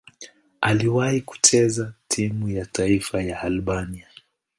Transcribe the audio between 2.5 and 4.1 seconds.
taifa ya Albania.